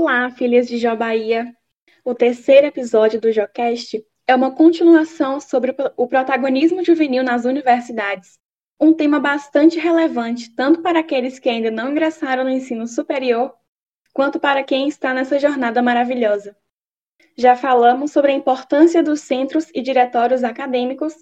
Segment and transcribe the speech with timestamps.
[0.00, 1.52] Olá, filhas de Jó Bahia!
[2.04, 8.38] O terceiro episódio do Jocast é uma continuação sobre o protagonismo juvenil nas universidades,
[8.78, 13.52] um tema bastante relevante tanto para aqueles que ainda não ingressaram no ensino superior,
[14.14, 16.56] quanto para quem está nessa jornada maravilhosa.
[17.36, 21.12] Já falamos sobre a importância dos centros e diretórios acadêmicos,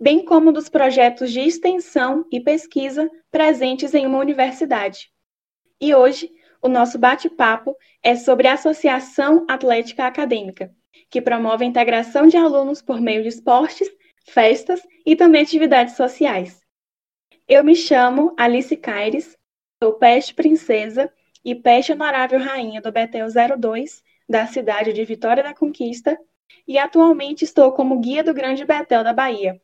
[0.00, 5.12] bem como dos projetos de extensão e pesquisa presentes em uma universidade.
[5.78, 6.32] E hoje
[6.64, 10.74] o nosso bate-papo é sobre a Associação Atlética Acadêmica,
[11.10, 13.86] que promove a integração de alunos por meio de esportes,
[14.30, 16.62] festas e também atividades sociais.
[17.46, 19.36] Eu me chamo Alice Caires,
[19.82, 21.12] sou peste princesa
[21.44, 23.26] e peste honorável rainha do Betel
[23.60, 26.18] 02, da cidade de Vitória da Conquista,
[26.66, 29.60] e atualmente estou como guia do Grande Betel da Bahia.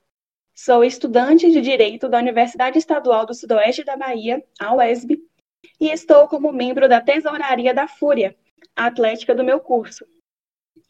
[0.55, 5.30] Sou estudante de Direito da Universidade Estadual do Sudoeste da Bahia, a UESB,
[5.81, 8.37] e estou como membro da Tesouraria da Fúria,
[8.77, 10.05] a atlética do meu curso.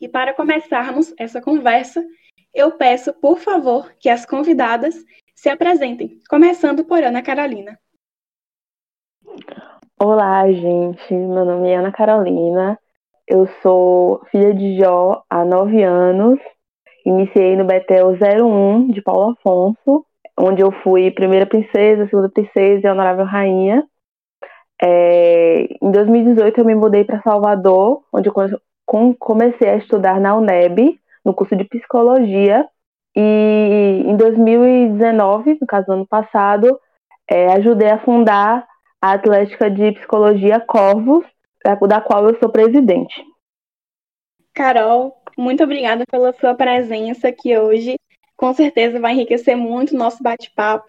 [0.00, 2.04] E para começarmos essa conversa,
[2.52, 4.96] eu peço, por favor, que as convidadas
[5.34, 7.78] se apresentem, começando por Ana Carolina.
[9.98, 11.14] Olá, gente.
[11.14, 12.78] Meu nome é Ana Carolina.
[13.28, 16.40] Eu sou filha de Jó há nove anos.
[17.06, 20.04] Iniciei no Betel 01 de Paulo Afonso,
[20.36, 23.86] onde eu fui primeira princesa, segunda princesa e honorável rainha.
[24.82, 28.34] É, em 2018 eu me mudei para Salvador, onde eu
[29.18, 32.66] comecei a estudar na UNEB, no curso de psicologia.
[33.14, 36.80] E em 2019, no caso ano passado,
[37.28, 38.66] é, ajudei a fundar
[39.00, 41.24] a Atlética de Psicologia Corvos,
[41.88, 43.22] da qual eu sou presidente.
[44.54, 47.96] Carol, muito obrigada pela sua presença aqui hoje.
[48.36, 50.88] Com certeza vai enriquecer muito o nosso bate-papo.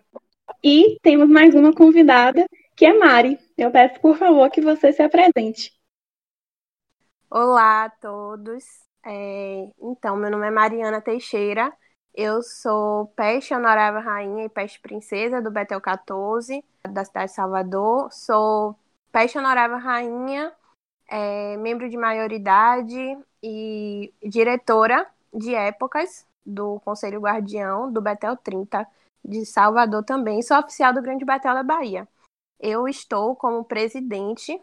[0.64, 2.46] E temos mais uma convidada,
[2.82, 3.40] que é Mari.
[3.56, 5.72] Eu peço, por favor, que você se apresente.
[7.30, 8.66] Olá a todos.
[9.06, 11.72] É, então, meu nome é Mariana Teixeira.
[12.12, 18.12] Eu sou peste honorável rainha e peste princesa do Betel 14, da cidade de Salvador.
[18.12, 18.76] Sou
[19.12, 20.52] peste honorável rainha,
[21.08, 28.88] é, membro de maioridade e diretora de épocas do Conselho Guardião do Betel 30
[29.24, 30.42] de Salvador também.
[30.42, 32.08] Sou oficial do Grande Betel da Bahia
[32.62, 34.62] eu estou como presidente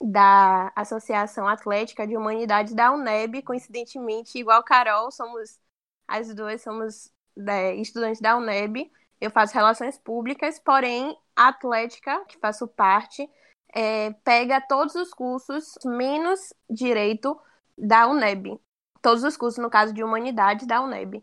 [0.00, 5.58] da Associação Atlética de Humanidades da UNEB, coincidentemente, igual Carol, somos
[6.06, 7.12] as duas somos
[7.46, 8.90] é, estudantes da UNEB.
[9.20, 13.28] Eu faço relações públicas, porém a Atlética, que faço parte,
[13.74, 17.38] é, pega todos os cursos menos direito
[17.76, 18.58] da UNEB.
[19.02, 21.22] Todos os cursos, no caso de humanidades, da UNEB.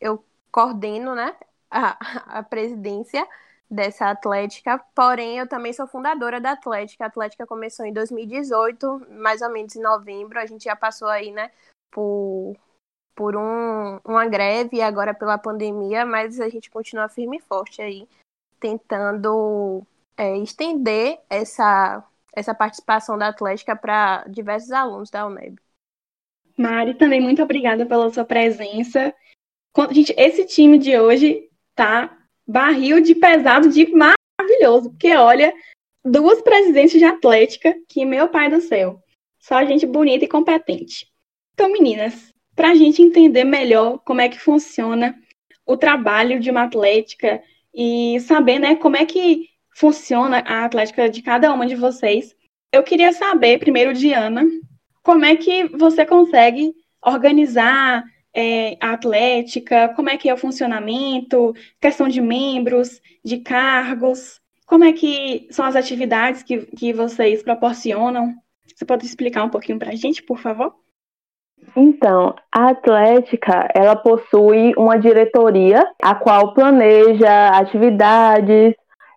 [0.00, 1.36] Eu coordeno né,
[1.70, 1.96] a,
[2.38, 3.26] a presidência
[3.70, 7.04] dessa Atlética, porém eu também sou fundadora da Atlética.
[7.04, 10.38] A Atlética começou em 2018, mais ou menos em novembro.
[10.38, 11.50] A gente já passou aí, né,
[11.90, 12.54] por,
[13.14, 17.80] por um, uma greve e agora pela pandemia, mas a gente continua firme e forte
[17.80, 18.06] aí,
[18.60, 19.86] tentando
[20.16, 25.58] é, estender essa, essa participação da Atlética para diversos alunos da UNEB.
[26.56, 29.14] Mari, também muito obrigada pela sua presença.
[29.90, 35.52] Gente, esse time de hoje tá barril de pesado de maravilhoso, porque olha,
[36.04, 39.00] duas presidentes de Atlética, que meu pai do céu,
[39.38, 41.06] só gente bonita e competente.
[41.54, 45.16] Então, meninas, para a gente entender melhor como é que funciona
[45.66, 47.42] o trabalho de uma atlética
[47.74, 52.34] e saber, né, como é que funciona a atlética de cada uma de vocês,
[52.72, 54.44] eu queria saber, primeiro, Diana,
[55.02, 56.72] como é que você consegue
[57.04, 58.04] organizar
[58.34, 64.84] é, a atlética, como é que é o funcionamento, questão de membros, de cargos, como
[64.84, 68.34] é que são as atividades que, que vocês proporcionam?
[68.74, 70.74] Você pode explicar um pouquinho para a gente, por favor?
[71.76, 78.74] Então, a Atlética, ela possui uma diretoria, a qual planeja atividades,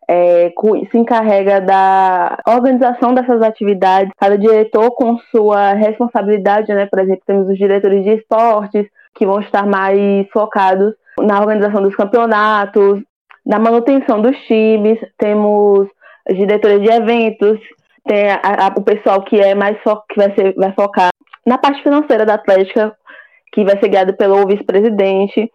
[0.07, 0.53] é,
[0.91, 6.85] se encarrega da organização dessas atividades, cada diretor com sua responsabilidade, né?
[6.85, 11.95] Por exemplo, temos os diretores de esportes, que vão estar mais focados na organização dos
[11.95, 13.01] campeonatos,
[13.45, 15.87] na manutenção dos times, temos
[16.29, 17.59] diretores de eventos,
[18.05, 21.09] tem a, a, o pessoal que é mais fo que vai, ser, vai focar
[21.45, 22.95] na parte financeira da Atlética,
[23.53, 25.51] que vai ser guiado pelo vice-presidente,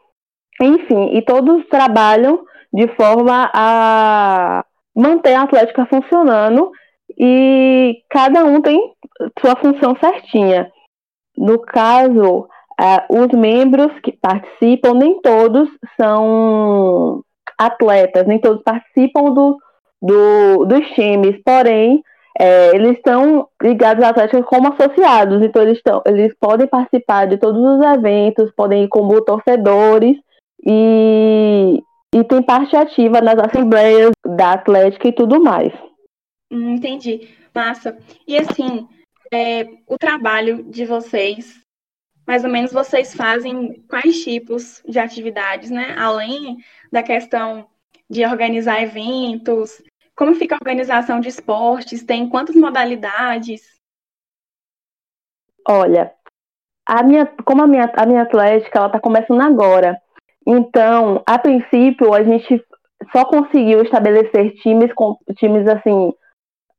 [0.60, 4.64] enfim, e todos trabalham de forma a
[4.94, 6.70] manter a Atlética funcionando
[7.18, 8.92] e cada um tem
[9.40, 10.70] sua função certinha.
[11.36, 12.48] No caso,
[12.80, 15.68] Uh, os membros que participam, nem todos
[16.00, 17.22] são
[17.58, 19.58] atletas, nem todos participam do,
[20.00, 22.02] do, dos times, porém,
[22.38, 27.36] é, eles estão ligados à Atlética como associados, então eles, estão, eles podem participar de
[27.36, 30.16] todos os eventos, podem ir como torcedores
[30.66, 31.82] e,
[32.14, 35.70] e tem parte ativa nas assembleias da Atlética e tudo mais.
[36.50, 37.28] Hum, entendi.
[37.54, 37.98] Massa.
[38.26, 38.88] E assim,
[39.30, 41.60] é, o trabalho de vocês,
[42.26, 45.94] mais ou menos vocês fazem quais tipos de atividades, né?
[45.98, 46.58] Além
[46.90, 47.66] da questão
[48.08, 49.82] de organizar eventos,
[50.14, 52.04] como fica a organização de esportes?
[52.04, 53.62] Tem quantas modalidades?
[55.66, 56.12] Olha,
[56.86, 60.00] a minha, como a minha, a minha atlética ela está começando agora,
[60.46, 62.62] então, a princípio, a gente
[63.12, 66.12] só conseguiu estabelecer times com times assim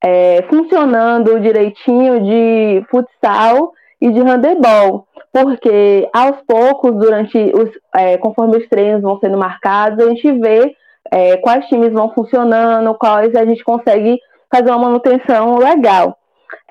[0.03, 3.71] é, funcionando direitinho de futsal
[4.01, 10.03] e de handebol, porque aos poucos, durante os, é, conforme os treinos vão sendo marcados,
[10.03, 10.75] a gente vê
[11.11, 14.19] é, quais times vão funcionando, quais a gente consegue
[14.51, 16.17] fazer uma manutenção legal.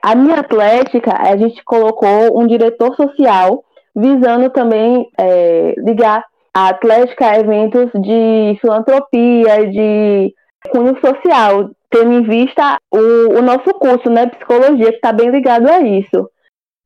[0.02, 3.62] A minha atlética, a gente colocou um diretor social
[3.94, 6.24] visando também é, ligar
[6.54, 10.34] a atlética a eventos de filantropia, de
[10.70, 15.68] cunho social, tendo em vista o, o nosso curso, né, psicologia, que está bem ligado
[15.68, 16.28] a isso.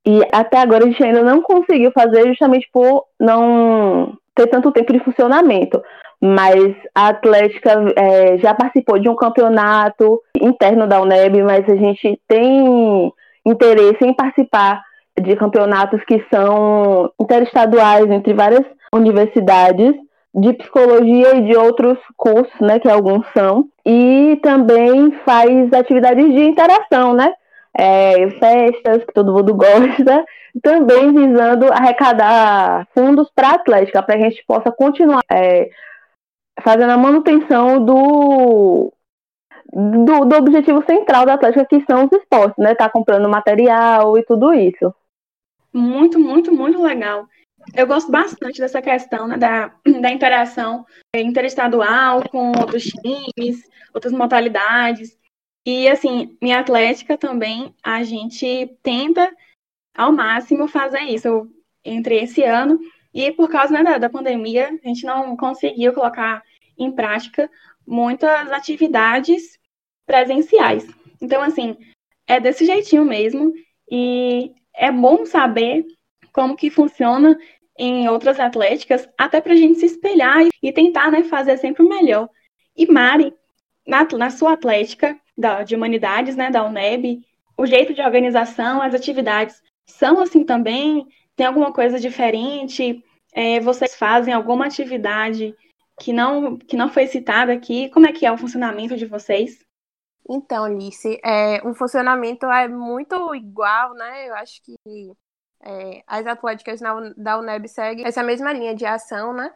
[0.07, 4.93] E até agora a gente ainda não conseguiu fazer justamente por não ter tanto tempo
[4.93, 5.83] de funcionamento.
[6.21, 12.21] Mas a Atlética é, já participou de um campeonato interno da UNEB, mas a gente
[12.27, 13.13] tem
[13.45, 14.83] interesse em participar
[15.21, 19.95] de campeonatos que são interestaduais entre várias universidades
[20.35, 26.41] de psicologia e de outros cursos, né, que alguns são, e também faz atividades de
[26.41, 27.33] interação, né,
[27.77, 30.25] é, festas que todo mundo gosta,
[30.63, 35.71] também visando arrecadar fundos para a Atlética, para que a gente possa continuar é,
[36.63, 38.93] fazendo a manutenção do,
[39.73, 44.25] do, do, objetivo central da Atlética, que são os esportes, né, tá comprando material e
[44.25, 44.95] tudo isso.
[45.73, 47.27] Muito, muito, muito legal.
[47.75, 50.85] Eu gosto bastante dessa questão né, da, da interação
[51.17, 55.17] interestadual com outros times, outras modalidades.
[55.67, 59.35] E, assim, minha atlética também, a gente tenta
[59.95, 61.29] ao máximo fazer isso.
[61.29, 61.51] Eu
[61.85, 62.79] entrei esse ano
[63.13, 66.43] e, por causa né, da, da pandemia, a gente não conseguiu colocar
[66.79, 67.51] em prática
[67.87, 69.59] muitas atividades
[70.07, 70.87] presenciais.
[71.21, 71.77] Então, assim,
[72.27, 73.53] é desse jeitinho mesmo.
[73.91, 75.87] E é bom saber
[76.33, 77.39] como que funciona
[77.79, 81.89] em outras atléticas, até para a gente se espelhar e tentar né, fazer sempre o
[81.89, 82.29] melhor.
[82.77, 83.33] E Mari,
[83.87, 87.23] na, na sua atlética da, de humanidades, né, da UNEB,
[87.57, 91.07] o jeito de organização, as atividades são assim também?
[91.37, 93.03] Tem alguma coisa diferente?
[93.33, 95.55] É, vocês fazem alguma atividade
[96.01, 97.89] que não, que não foi citada aqui?
[97.91, 99.65] Como é que é o funcionamento de vocês?
[100.29, 104.29] Então, Alice, é, o funcionamento é muito igual, né?
[104.29, 104.75] Eu acho que
[105.63, 109.53] é, as atléticas na, da UNEB seguem essa mesma linha de ação, né?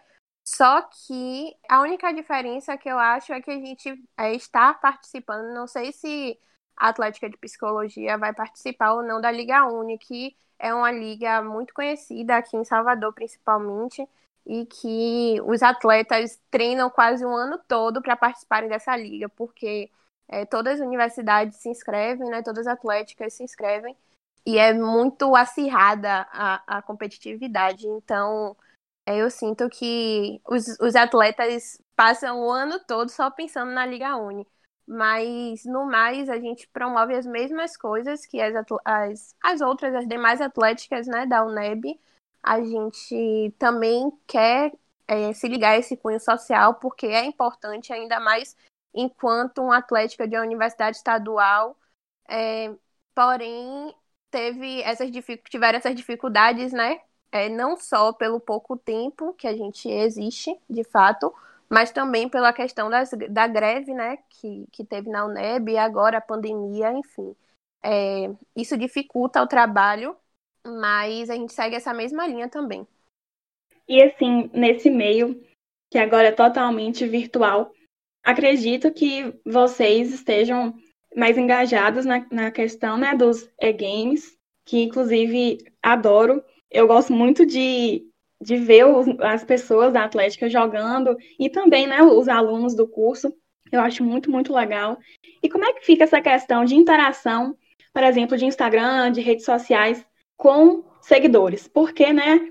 [0.49, 5.53] Só que a única diferença que eu acho é que a gente é, está participando,
[5.53, 6.39] não sei se
[6.75, 11.43] a Atlética de Psicologia vai participar ou não da Liga Uni, que é uma liga
[11.43, 14.09] muito conhecida aqui em Salvador, principalmente,
[14.47, 19.91] e que os atletas treinam quase um ano todo para participarem dessa liga, porque
[20.27, 23.95] é, todas as universidades se inscrevem, né, todas as atléticas se inscrevem,
[24.47, 27.87] e é muito acirrada a, a competitividade.
[27.87, 28.57] Então,
[29.17, 34.47] eu sinto que os, os atletas passam o ano todo só pensando na Liga Uni.
[34.87, 40.09] Mas, no mais, a gente promove as mesmas coisas que as, as, as outras, as
[40.09, 42.01] demais atléticas né, da UNEB.
[42.43, 44.73] A gente também quer
[45.07, 48.57] é, se ligar a esse cunho social, porque é importante, ainda mais
[48.95, 51.77] enquanto uma atlética de uma universidade estadual.
[52.29, 52.75] É,
[53.15, 53.95] porém,
[54.31, 55.11] teve essas
[55.51, 57.01] tiveram essas dificuldades, né?
[57.31, 61.33] É, não só pelo pouco tempo que a gente existe, de fato,
[61.69, 66.19] mas também pela questão das, da greve, né, que, que teve na UNEB, e agora
[66.19, 67.37] a pandemia, enfim.
[67.83, 70.17] É, isso dificulta o trabalho,
[70.67, 72.87] mas a gente segue essa mesma linha também.
[73.87, 75.43] E assim, nesse meio,
[75.91, 77.73] que agora é totalmente virtual,
[78.23, 80.75] acredito que vocês estejam
[81.17, 86.45] mais engajados na, na questão né, dos e-games, que inclusive adoro.
[86.71, 88.05] Eu gosto muito de,
[88.41, 93.33] de ver os, as pessoas da Atlética jogando e também né, os alunos do curso.
[93.71, 94.99] Eu acho muito, muito legal.
[95.43, 97.57] E como é que fica essa questão de interação,
[97.93, 100.05] por exemplo, de Instagram, de redes sociais,
[100.37, 101.69] com seguidores?
[101.69, 102.51] Porque, né,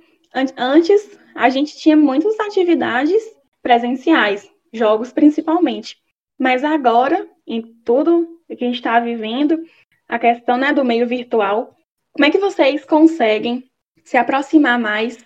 [0.58, 3.22] antes a gente tinha muitas atividades
[3.62, 5.98] presenciais, jogos principalmente.
[6.40, 9.60] Mas agora, em tudo que a gente está vivendo,
[10.08, 11.76] a questão né, do meio virtual.
[12.14, 13.67] Como é que vocês conseguem
[14.08, 15.18] se aproximar mais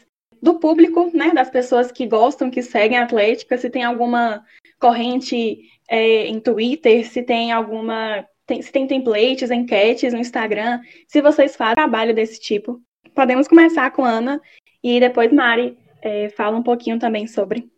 [0.42, 4.44] do público, né, das pessoas que gostam, que seguem a Atlética, se tem alguma
[4.80, 11.22] corrente é, em Twitter, se tem alguma, tem, se tem templates, enquetes no Instagram, se
[11.22, 12.82] vocês fazem trabalho desse tipo.
[13.14, 14.42] Podemos começar com Ana
[14.84, 17.70] e depois Mari é, fala um pouquinho também sobre.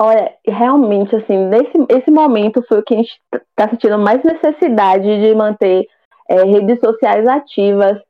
[0.00, 5.20] Olha, realmente, assim, nesse esse momento foi o que a gente está sentindo mais necessidade
[5.20, 5.86] de manter
[6.30, 8.00] é, redes sociais ativas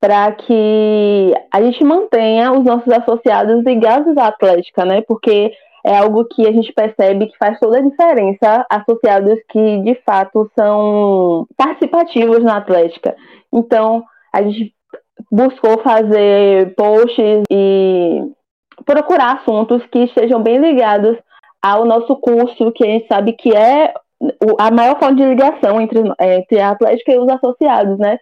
[0.00, 5.02] para que a gente mantenha os nossos associados ligados à Atlética, né?
[5.02, 5.52] Porque
[5.84, 10.50] é algo que a gente percebe que faz toda a diferença, associados que de fato
[10.58, 13.16] são participativos na Atlética.
[13.52, 14.74] Então, a gente
[15.30, 18.22] buscou fazer posts e
[18.84, 21.16] procurar assuntos que estejam bem ligados
[21.60, 23.92] ao nosso curso, que a gente sabe que é
[24.58, 28.18] a maior fonte de ligação entre, entre a Atlética e os associados, né?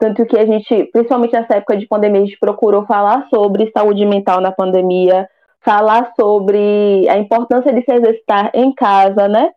[0.00, 4.06] Tanto que a gente, principalmente nessa época de pandemia, a gente procurou falar sobre saúde
[4.06, 5.28] mental na pandemia,
[5.62, 9.50] falar sobre a importância de se exercitar em casa, né?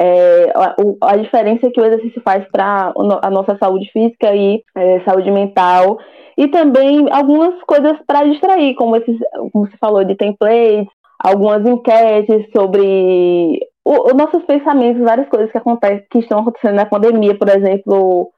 [0.00, 0.74] É, a,
[1.12, 5.98] a, diferença que o exercício faz para a nossa saúde física e é, saúde mental.
[6.38, 9.18] E também algumas coisas para distrair, como, esses,
[9.52, 10.88] como você falou, de templates,
[11.22, 17.36] algumas enquetes sobre os nossos pensamentos, várias coisas que acontecem, que estão acontecendo na pandemia,
[17.36, 18.32] por exemplo,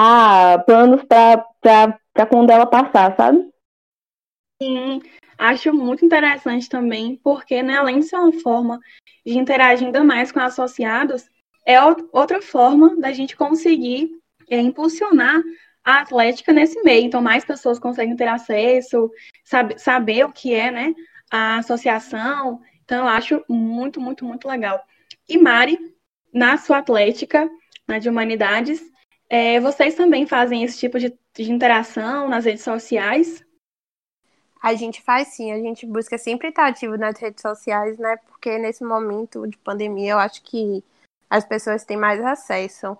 [0.00, 3.50] ah, planos para quando ela passar, sabe?
[4.62, 5.02] Sim,
[5.36, 8.78] acho muito interessante também, porque né, além de ser uma forma
[9.26, 11.28] de interagir ainda mais com associados,
[11.66, 14.08] é outra forma da gente conseguir
[14.48, 15.42] é, impulsionar
[15.84, 17.04] a atlética nesse meio.
[17.04, 19.10] Então, mais pessoas conseguem ter acesso,
[19.42, 20.94] sabe, saber o que é né,
[21.28, 22.60] a associação.
[22.84, 24.80] Então, eu acho muito, muito, muito legal.
[25.28, 25.76] E Mari,
[26.32, 27.50] na sua atlética,
[27.86, 28.80] na de humanidades,
[29.28, 33.44] é, vocês também fazem esse tipo de, de interação nas redes sociais?
[34.60, 38.16] A gente faz sim, a gente busca sempre estar ativo nas redes sociais, né?
[38.26, 40.82] Porque nesse momento de pandemia eu acho que
[41.30, 42.96] as pessoas têm mais acesso.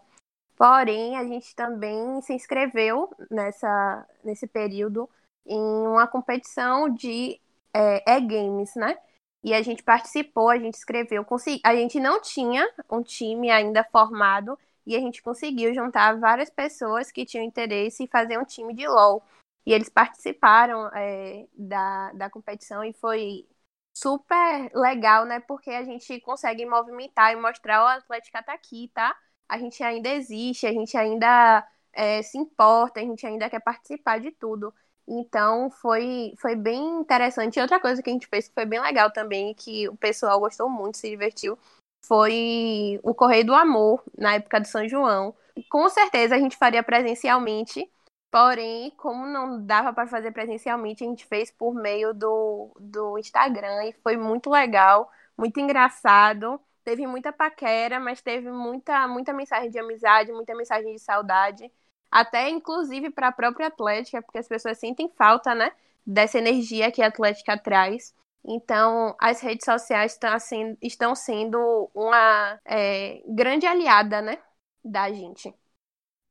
[0.56, 5.08] Porém, a gente também se inscreveu nessa, nesse período
[5.46, 7.40] em uma competição de
[7.72, 8.98] é, e-games, né?
[9.42, 11.60] E a gente participou, a gente escreveu, consegui...
[11.64, 14.58] a gente não tinha um time ainda formado,
[14.88, 18.88] e a gente conseguiu juntar várias pessoas que tinham interesse em fazer um time de
[18.88, 19.22] LOL.
[19.66, 23.46] E eles participaram é, da, da competição e foi
[23.94, 25.40] super legal, né?
[25.40, 29.14] Porque a gente consegue movimentar e mostrar o Atlético tá aqui, tá?
[29.46, 34.20] A gente ainda existe, a gente ainda é, se importa, a gente ainda quer participar
[34.20, 34.72] de tudo.
[35.06, 37.58] Então foi, foi bem interessante.
[37.58, 40.40] E outra coisa que a gente fez que foi bem legal também, que o pessoal
[40.40, 41.58] gostou muito, se divertiu,
[42.02, 45.34] foi o Correio do Amor, na época de São João.
[45.70, 47.90] Com certeza a gente faria presencialmente,
[48.30, 53.86] porém, como não dava para fazer presencialmente, a gente fez por meio do, do Instagram
[53.86, 56.60] e foi muito legal, muito engraçado.
[56.84, 61.70] Teve muita paquera, mas teve muita, muita mensagem de amizade, muita mensagem de saudade.
[62.10, 65.72] Até inclusive para a própria Atlética, porque as pessoas sentem falta, né?
[66.06, 68.14] Dessa energia que a Atlética traz.
[68.44, 74.38] Então, as redes sociais assim, estão sendo uma é, grande aliada, né,
[74.84, 75.52] da gente.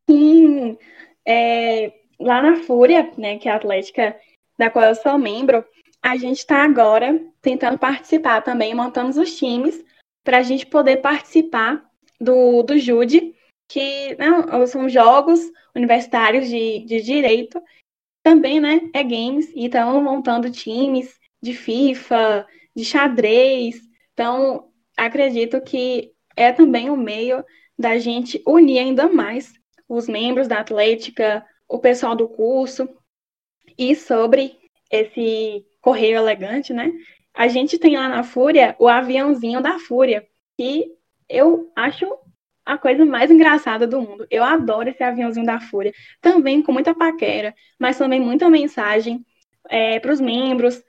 [0.09, 0.77] Sim,
[1.25, 4.19] é, lá na Fúria, né, que é a Atlética
[4.57, 5.63] da qual eu sou membro,
[6.01, 9.83] a gente está agora tentando participar também, montando os times
[10.23, 11.85] para a gente poder participar
[12.19, 13.35] do, do JUDE,
[13.67, 14.27] que né,
[14.67, 15.39] são jogos
[15.75, 17.61] universitários de, de direito,
[18.23, 23.75] também né, é games, e estão montando times de FIFA, de xadrez.
[24.13, 27.43] Então, acredito que é também um meio
[27.77, 29.53] da gente unir ainda mais
[29.87, 32.87] os membros da Atlética, o pessoal do curso.
[33.77, 34.57] E sobre
[34.91, 36.91] esse correio elegante, né?
[37.33, 40.27] A gente tem lá na Fúria o aviãozinho da Fúria,
[40.57, 40.91] que
[41.29, 42.05] eu acho
[42.65, 44.27] a coisa mais engraçada do mundo.
[44.29, 45.93] Eu adoro esse aviãozinho da Fúria.
[46.19, 49.25] Também com muita paquera, mas também muita mensagem
[49.69, 50.83] é, para os membros,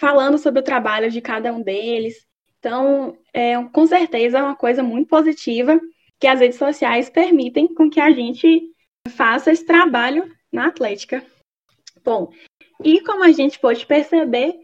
[0.00, 2.26] falando sobre o trabalho de cada um deles.
[2.58, 5.80] Então, é, com certeza é uma coisa muito positiva
[6.18, 8.62] que as redes sociais permitem com que a gente
[9.10, 11.24] faça esse trabalho na Atlética.
[12.02, 12.32] Bom,
[12.82, 14.54] e como a gente pode perceber,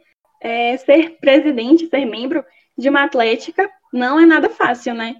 [0.41, 2.45] é, ser presidente, ser membro
[2.77, 5.17] de uma Atlética não é nada fácil, né?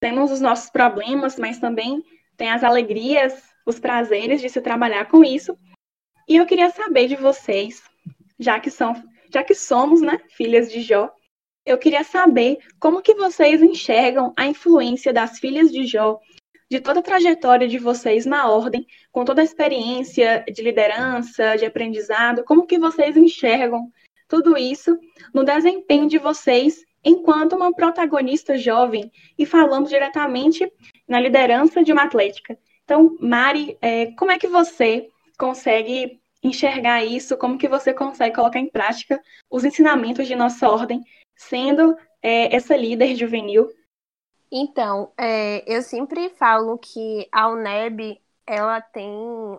[0.00, 2.02] Temos os nossos problemas, mas também
[2.36, 5.56] tem as alegrias, os prazeres de se trabalhar com isso.
[6.28, 7.82] E eu queria saber de vocês,
[8.38, 8.94] já que são
[9.32, 11.10] já que somos, né, filhas de Jó,
[11.64, 16.18] eu queria saber como que vocês enxergam a influência das filhas de Jó
[16.70, 21.64] de toda a trajetória de vocês na ordem, com toda a experiência de liderança, de
[21.64, 23.90] aprendizado, como que vocês enxergam
[24.28, 24.98] tudo isso
[25.32, 30.70] no desempenho de vocês enquanto uma protagonista jovem e falando diretamente
[31.08, 32.58] na liderança de uma atlética.
[32.84, 35.08] Então, Mari, é, como é que você
[35.38, 37.36] consegue enxergar isso?
[37.36, 41.02] Como que você consegue colocar em prática os ensinamentos de nossa ordem,
[41.36, 43.68] sendo é, essa líder juvenil
[44.50, 49.10] então, é, eu sempre falo que a UNEB ela tem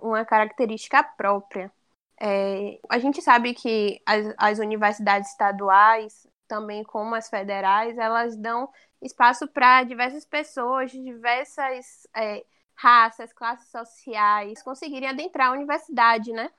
[0.01, 1.71] uma característica própria.
[2.19, 8.69] É, a gente sabe que as, as, universidades estaduais, também como as federais, elas dão
[9.01, 12.43] espaço para diversas pessoas de diversas é,
[12.75, 16.49] raças, classes sociais conseguirem adentrar a universidade, né?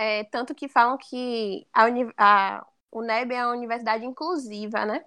[0.00, 5.04] É, tanto que falam que a, UNEB é uma universidade inclusiva, né?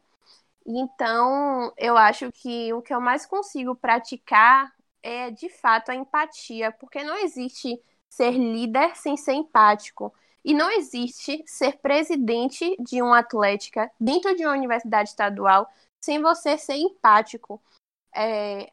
[0.66, 4.70] Então, eu acho que o que eu mais consigo praticar
[5.02, 10.14] é, de fato, a empatia, porque não existe ser líder sem ser empático.
[10.44, 15.70] E não existe ser presidente de uma atlética dentro de uma universidade estadual
[16.02, 17.62] sem você ser empático.
[18.14, 18.70] É,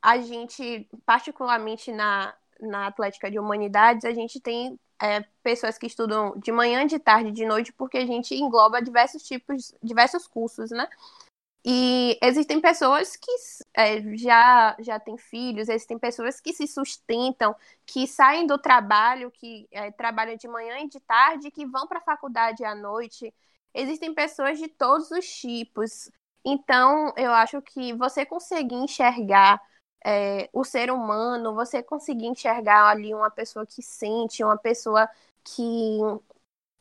[0.00, 6.38] a gente, particularmente na, na Atlética de Humanidades, a gente tem é, pessoas que estudam
[6.38, 10.88] de manhã, de tarde, de noite, porque a gente engloba diversos tipos, diversos cursos, né?
[11.64, 13.30] E existem pessoas que
[13.74, 17.54] é, já, já têm filhos, existem pessoas que se sustentam,
[17.84, 21.98] que saem do trabalho, que é, trabalham de manhã e de tarde, que vão para
[21.98, 23.32] a faculdade à noite.
[23.74, 26.10] Existem pessoas de todos os tipos.
[26.44, 29.60] Então, eu acho que você conseguir enxergar
[30.04, 35.08] é, o ser humano, você conseguir enxergar ali uma pessoa que sente, uma pessoa
[35.44, 35.98] que,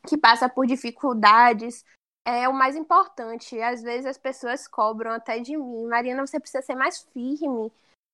[0.08, 1.86] que passa por dificuldades,
[2.25, 3.60] é o mais importante.
[3.62, 7.71] Às vezes as pessoas cobram até de mim, Mariana, você precisa ser mais firme.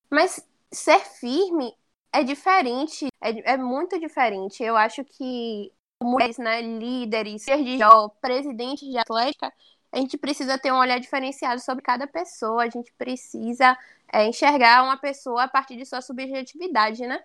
[0.10, 1.76] Mas ser firme
[2.12, 4.64] é diferente, é, é muito diferente.
[4.64, 7.80] Eu acho que mulheres, né, líderes, de
[8.22, 9.52] presidentes de atlética,
[9.92, 13.78] a gente precisa ter um olhar diferenciado sobre cada pessoa, a gente precisa
[14.12, 17.24] é, enxergar uma pessoa a partir de sua subjetividade, né?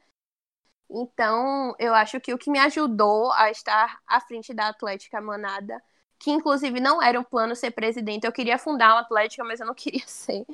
[0.90, 5.80] Então, eu acho que o que me ajudou a estar à frente da Atlética Manada,
[6.18, 9.66] que inclusive não era um plano ser presidente, eu queria fundar uma Atlética, mas eu
[9.66, 10.44] não queria ser.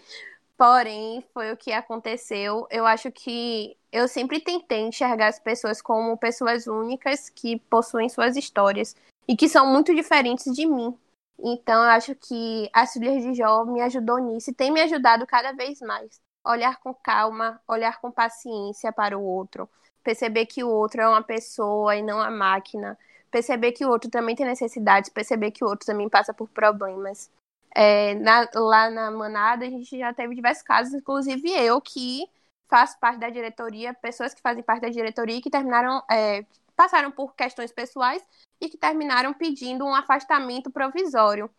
[0.56, 2.66] Porém, foi o que aconteceu.
[2.70, 8.36] Eu acho que eu sempre tentei enxergar as pessoas como pessoas únicas que possuem suas
[8.36, 8.96] histórias
[9.28, 10.96] e que são muito diferentes de mim.
[11.38, 15.26] Então, eu acho que as filhas de Jó me ajudou nisso e tem me ajudado
[15.26, 16.20] cada vez mais.
[16.44, 19.68] Olhar com calma, olhar com paciência para o outro,
[20.02, 22.98] perceber que o outro é uma pessoa e não a máquina,
[23.30, 27.30] perceber que o outro também tem necessidades, perceber que o outro também passa por problemas.
[27.74, 32.26] É, na, lá na Manada, a gente já teve diversos casos, inclusive eu, que
[32.68, 36.44] faço parte da diretoria, pessoas que fazem parte da diretoria que terminaram, é,
[36.76, 38.24] passaram por questões pessoais
[38.60, 41.50] e que terminaram pedindo um afastamento provisório.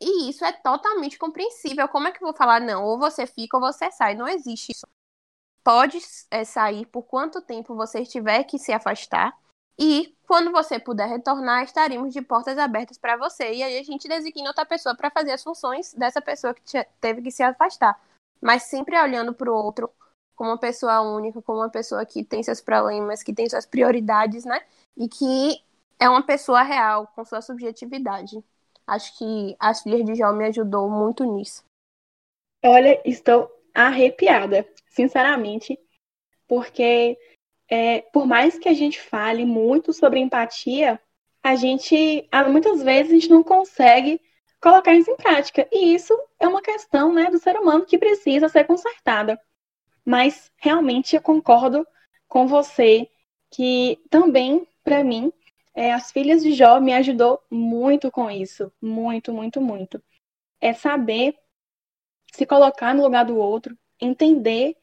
[0.00, 1.88] E isso é totalmente compreensível.
[1.88, 4.14] Como é que eu vou falar, não, ou você fica ou você sai?
[4.14, 4.86] Não existe isso.
[5.62, 5.98] Pode
[6.30, 9.36] é, sair por quanto tempo você tiver que se afastar.
[9.78, 13.54] E quando você puder retornar, estaremos de portas abertas para você.
[13.54, 16.62] E aí a gente designa outra pessoa para fazer as funções dessa pessoa que
[17.00, 17.98] teve que se afastar.
[18.40, 19.90] Mas sempre olhando para o outro
[20.34, 24.44] como uma pessoa única, como uma pessoa que tem seus problemas, que tem suas prioridades,
[24.44, 24.60] né?
[24.96, 25.62] E que
[25.98, 28.42] é uma pessoa real, com sua subjetividade.
[28.86, 31.64] Acho que as filhas de Jó me ajudou muito nisso.
[32.64, 35.78] Olha, estou arrepiada, sinceramente,
[36.46, 37.18] porque
[37.68, 41.00] é, por mais que a gente fale muito sobre empatia,
[41.42, 44.20] a gente, muitas vezes, a gente não consegue
[44.60, 45.68] colocar isso em prática.
[45.70, 49.38] E isso é uma questão né, do ser humano que precisa ser consertada.
[50.04, 51.86] Mas realmente eu concordo
[52.28, 53.08] com você
[53.50, 55.32] que também, para mim,
[55.74, 58.72] é, as filhas de Jó me ajudou muito com isso.
[58.80, 60.02] Muito, muito, muito.
[60.60, 61.36] É saber
[62.32, 64.76] se colocar no lugar do outro, entender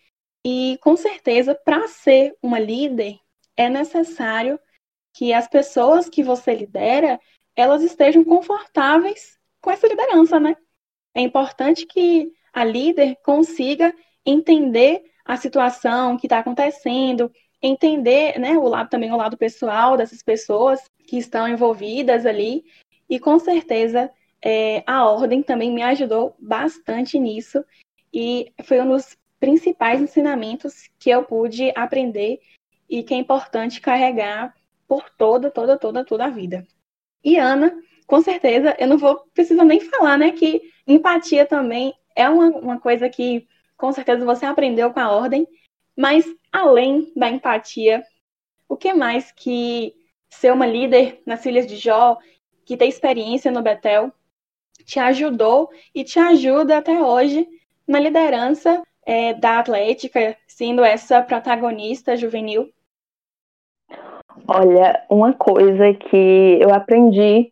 [0.46, 3.20] e, com certeza, para ser uma líder,
[3.56, 4.60] é necessário
[5.14, 7.20] que as pessoas que você lidera,
[7.56, 10.56] elas estejam confortáveis com essa liderança, né?
[11.14, 13.94] É importante que a líder consiga
[14.26, 17.32] entender a situação que está acontecendo,
[17.62, 22.64] entender, né, o lado também o lado pessoal dessas pessoas que estão envolvidas ali
[23.10, 24.10] e com certeza
[24.44, 27.64] é, a ordem também me ajudou bastante nisso
[28.14, 32.40] e foi um dos principais ensinamentos que eu pude aprender
[32.90, 34.56] e que é importante carregar
[34.88, 36.68] por toda, toda, toda, toda a vida.
[37.24, 37.74] E Ana,
[38.08, 42.80] com certeza, eu não vou precisar nem falar, né, que empatia também é uma, uma
[42.80, 43.48] coisa que
[43.82, 45.48] com certeza você aprendeu com a ordem
[45.98, 48.04] Mas além da empatia,
[48.70, 49.94] o que mais que
[50.30, 52.18] ser uma líder nas filhas de Jó,
[52.66, 54.14] que tem experiência no Betel,
[54.86, 57.48] te ajudou e te ajuda até hoje
[57.88, 62.72] na liderança é, da Atlética, sendo essa protagonista juvenil?
[64.48, 67.52] Olha, uma coisa que eu aprendi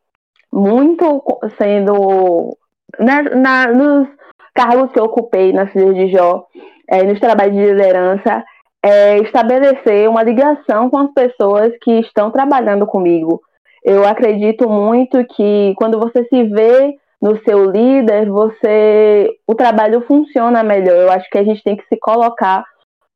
[0.51, 1.21] muito
[1.57, 2.57] sendo
[2.97, 4.18] na, na, nos
[4.53, 6.45] cargos que eu ocupei na Filha de Jó,
[6.89, 8.43] é, nos trabalhos de liderança,
[8.83, 13.41] é estabelecer uma ligação com as pessoas que estão trabalhando comigo.
[13.83, 20.63] Eu acredito muito que quando você se vê no seu líder, você o trabalho funciona
[20.63, 20.95] melhor.
[20.95, 22.63] Eu acho que a gente tem que se colocar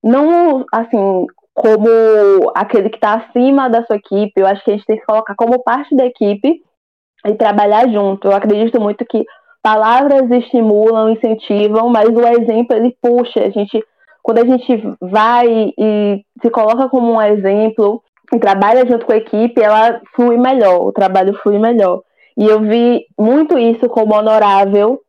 [0.03, 4.33] não assim como aquele que está acima da sua equipe.
[4.35, 6.61] Eu acho que a gente tem que se colocar como parte da equipe
[7.25, 8.27] e trabalhar junto.
[8.27, 9.23] Eu acredito muito que
[9.63, 13.45] palavras estimulam, incentivam, mas o exemplo ele puxa.
[13.45, 13.83] A gente,
[14.21, 19.17] quando a gente vai e se coloca como um exemplo e trabalha junto com a
[19.17, 20.85] equipe, ela flui melhor.
[20.85, 22.01] O trabalho flui melhor.
[22.37, 24.99] E eu vi muito isso como honorável,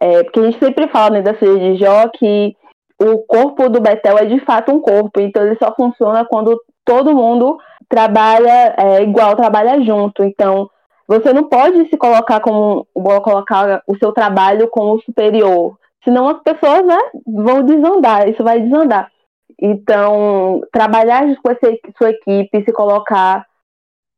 [0.00, 2.56] é, porque a gente sempre fala né, da de Jó que
[3.00, 7.14] o corpo do Betel é de fato um corpo, então ele só funciona quando todo
[7.14, 10.24] mundo trabalha é, igual, trabalha junto.
[10.24, 10.70] Então,
[11.08, 16.84] você não pode se colocar como colocar o seu trabalho como superior, senão as pessoas
[16.84, 19.10] né, vão desandar, isso vai desandar.
[19.60, 21.56] Então, trabalhar com a
[21.96, 23.44] sua equipe, se colocar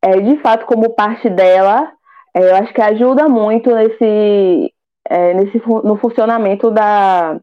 [0.03, 1.92] é, de fato como parte dela,
[2.35, 4.74] é, eu acho que ajuda muito nesse,
[5.09, 7.40] é, nesse no funcionamento da,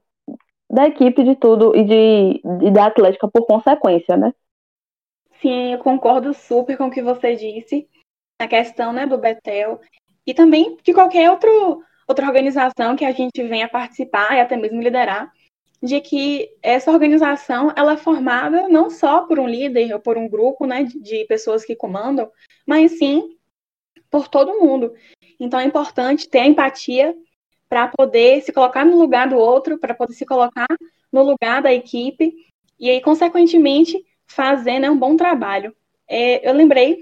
[0.69, 4.33] da equipe de tudo e, de, da Atlética por consequência, né?
[5.41, 7.88] Sim, eu concordo super com o que você disse,
[8.39, 9.80] na questão né, do Betel,
[10.26, 14.82] e também de qualquer outro, outra organização que a gente venha participar e até mesmo
[14.82, 15.32] liderar,
[15.82, 20.28] de que essa organização ela é formada não só por um líder ou por um
[20.28, 22.30] grupo né, de pessoas que comandam,
[22.65, 23.38] mas sim
[24.10, 24.93] por todo mundo.
[25.39, 27.15] Então é importante ter a empatia
[27.69, 30.67] para poder se colocar no lugar do outro, para poder se colocar
[31.12, 32.34] no lugar da equipe
[32.80, 35.76] e aí, consequentemente, fazer né, um bom trabalho.
[36.08, 37.00] É, eu lembrei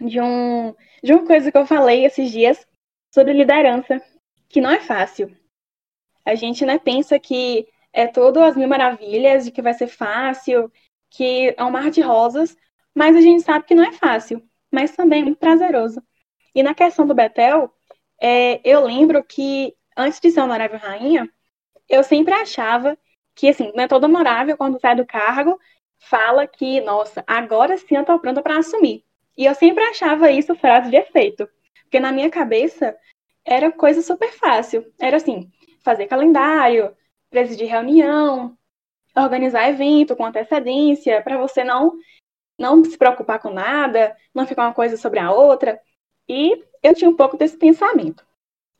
[0.00, 2.66] de, um, de uma coisa que eu falei esses dias
[3.12, 4.02] sobre liderança,
[4.48, 5.34] que não é fácil.
[6.24, 10.70] A gente né, pensa que é tudo as mil maravilhas, de que vai ser fácil,
[11.10, 12.56] que é um mar de rosas,
[12.94, 16.02] mas a gente sabe que não é fácil, mas também é muito prazeroso.
[16.54, 17.72] E na questão do Betel,
[18.20, 21.28] é, eu lembro que antes de ser honorável rainha,
[21.88, 22.96] eu sempre achava
[23.34, 25.58] que, assim, não é todo honorável quando sai do cargo,
[25.98, 29.04] fala que, nossa, agora sim eu tô pronta para assumir.
[29.38, 31.48] E eu sempre achava isso frase de efeito.
[31.84, 32.96] Porque na minha cabeça
[33.44, 34.92] era coisa super fácil.
[34.98, 35.48] Era assim,
[35.84, 36.94] fazer calendário,
[37.30, 38.58] presidir reunião,
[39.16, 41.92] organizar evento com antecedência, para você não
[42.60, 45.80] não se preocupar com nada, não ficar uma coisa sobre a outra.
[46.28, 48.26] E eu tinha um pouco desse pensamento.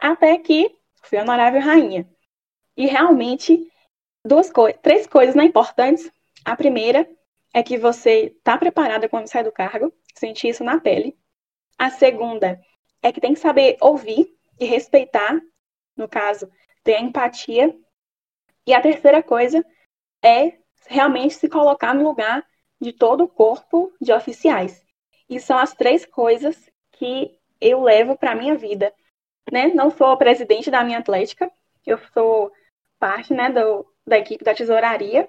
[0.01, 2.09] Até que fui honorável rainha.
[2.77, 3.71] E realmente,
[4.27, 6.11] duas co três coisas né, importantes.
[6.45, 7.09] A primeira
[7.53, 11.17] é que você está preparada quando sai do cargo, sentir isso na pele.
[11.79, 12.61] A segunda
[13.03, 15.41] é que tem que saber ouvir e respeitar,
[15.97, 16.51] no caso,
[16.83, 17.75] ter a empatia.
[18.67, 19.65] E a terceira coisa
[20.23, 22.45] é realmente se colocar no lugar
[22.81, 24.85] de todo o corpo de oficiais.
[25.29, 28.93] E são as três coisas que eu levo para a minha vida.
[29.53, 29.69] Né?
[29.69, 31.51] Não sou presidente da minha atlética,
[31.87, 32.53] eu sou
[32.99, 35.29] parte né, do, da equipe da tesouraria,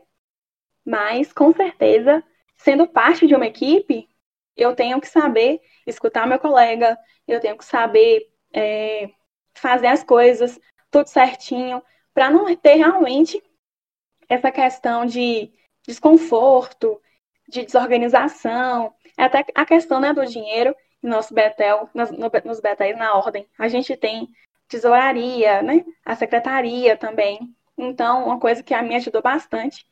[0.85, 2.23] mas com certeza,
[2.57, 4.07] sendo parte de uma equipe,
[4.55, 9.09] eu tenho que saber escutar meu colega, eu tenho que saber é,
[9.53, 10.59] fazer as coisas
[10.91, 13.41] tudo certinho, para não ter realmente
[14.27, 15.51] essa questão de
[15.87, 17.01] desconforto,
[17.47, 23.47] de desorganização, até a questão né, do dinheiro nosso Betel, nos, nos Betéis na ordem.
[23.57, 24.27] A gente tem
[24.67, 25.83] tesouraria, né?
[26.05, 27.55] A secretaria também.
[27.77, 29.85] Então, uma coisa que a mim ajudou bastante.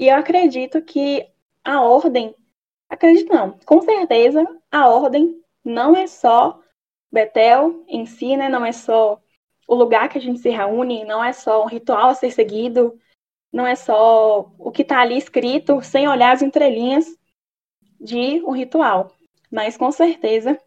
[0.00, 1.30] E eu acredito que
[1.62, 2.34] a ordem,
[2.88, 6.60] acredito não, com certeza a ordem não é só
[7.12, 8.48] Betel em si, né?
[8.48, 9.20] Não é só
[9.68, 12.98] o lugar que a gente se reúne, não é só um ritual a ser seguido,
[13.52, 17.06] não é só o que está ali escrito, sem olhar as entrelinhas
[18.00, 19.12] de um ritual
[19.50, 20.58] mas com certeza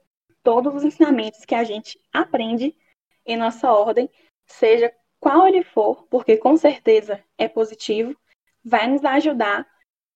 [0.43, 2.75] todos os ensinamentos que a gente aprende
[3.25, 4.09] em nossa ordem,
[4.45, 8.13] seja qual ele for, porque com certeza é positivo,
[8.63, 9.67] vai nos ajudar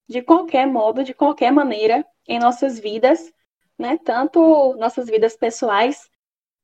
[0.07, 3.31] de qualquer modo, de qualquer maneira em nossas vidas,
[3.77, 3.97] né?
[4.03, 6.09] Tanto nossas vidas pessoais,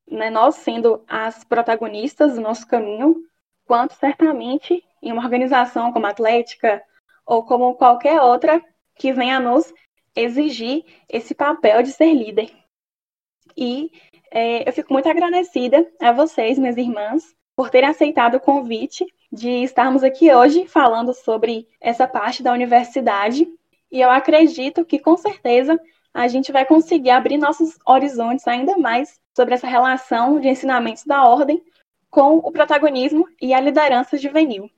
[0.09, 0.29] né?
[0.29, 3.15] Nós sendo as protagonistas do nosso caminho,
[3.65, 6.83] quanto certamente em uma organização como a Atlética,
[7.25, 8.63] ou como qualquer outra
[8.95, 9.73] que venha nos
[10.15, 12.51] exigir esse papel de ser líder.
[13.57, 13.91] E
[14.31, 17.23] é, eu fico muito agradecida a vocês, minhas irmãs,
[17.55, 23.47] por terem aceitado o convite de estarmos aqui hoje falando sobre essa parte da universidade.
[23.91, 25.79] E eu acredito que, com certeza,
[26.13, 31.27] a gente vai conseguir abrir nossos horizontes ainda mais sobre essa relação de ensinamentos da
[31.27, 31.63] ordem
[32.11, 34.69] com o protagonismo e a liderança juvenil.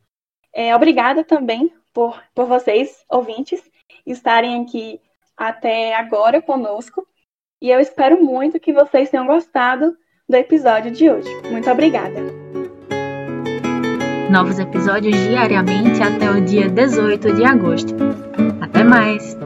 [0.54, 3.62] É, obrigada também por, por vocês, ouvintes,
[4.06, 5.02] estarem aqui
[5.36, 7.06] até agora conosco.
[7.62, 9.98] E eu espero muito que vocês tenham gostado
[10.30, 11.30] do episódio de hoje.
[11.52, 12.35] Muito obrigada.
[14.29, 17.95] Novos episódios diariamente até o dia 18 de agosto.
[18.59, 19.44] Até mais!